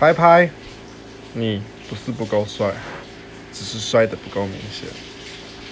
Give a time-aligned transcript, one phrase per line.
[0.00, 0.48] 拍拍。
[1.34, 2.72] 你不是不够帅
[3.52, 4.88] 只是帅的不够明显。